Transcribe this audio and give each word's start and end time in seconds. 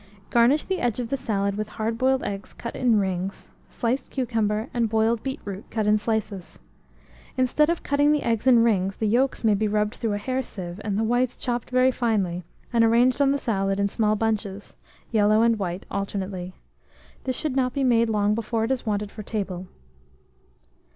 Garnish 0.31 0.63
the 0.63 0.79
edge 0.81 0.99
of 0.99 1.09
the 1.09 1.15
salad 1.15 1.55
with 1.57 1.69
hard 1.77 1.95
boiled 1.99 2.23
eggs 2.23 2.55
cut 2.55 2.75
in 2.75 2.97
rings, 2.99 3.49
sliced 3.69 4.09
cucumber, 4.09 4.67
and 4.73 4.89
boiled 4.89 5.21
beetroot 5.21 5.69
cut 5.69 5.85
in 5.85 5.99
slices. 5.99 6.57
Instead 7.37 7.69
of 7.69 7.83
cutting 7.83 8.11
the 8.11 8.23
eggs 8.23 8.47
in 8.47 8.63
rings, 8.63 8.95
the 8.95 9.05
yolks 9.05 9.43
may 9.43 9.53
be 9.53 9.67
rubbed 9.67 9.93
through 9.93 10.13
a 10.13 10.17
hair 10.17 10.41
sieve, 10.41 10.81
and 10.83 10.97
the 10.97 11.03
whites 11.03 11.37
chopped 11.37 11.69
very 11.69 11.91
finely, 11.91 12.43
and 12.73 12.83
arranged 12.83 13.21
on 13.21 13.29
the 13.31 13.37
salad 13.37 13.79
in 13.79 13.87
small 13.87 14.15
bunches, 14.15 14.75
yellow 15.11 15.43
and 15.43 15.59
white 15.59 15.85
alternately. 15.91 16.55
This 17.25 17.37
should 17.37 17.55
not 17.55 17.71
be 17.71 17.83
made 17.83 18.09
long 18.09 18.33
before 18.33 18.63
it 18.63 18.71
is 18.71 18.87
wanted 18.87 19.11
for 19.11 19.21
table. 19.21 19.67